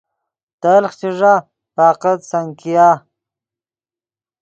تلخ 0.61 0.91
چے 0.99 1.09
ݱا 1.19 1.33
فقط 1.75 2.19
سنکیا 2.31 2.87